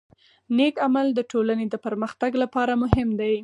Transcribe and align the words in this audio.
نیک 0.57 0.75
عمل 0.85 1.07
د 1.13 1.19
ټولنې 1.31 1.65
د 1.69 1.75
پرمختګ 1.85 2.31
لپاره 2.43 2.73
مهم 2.83 3.09
دی. 3.19 3.35